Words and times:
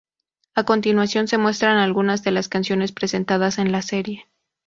A 0.55 0.63
continuación 0.63 1.27
se 1.27 1.37
muestran 1.37 1.77
algunas 1.77 2.23
de 2.23 2.31
las 2.31 2.49
canciones 2.49 2.91
presentadas 2.91 3.59
en 3.59 3.71
la 3.71 3.83
serie. 3.83 4.25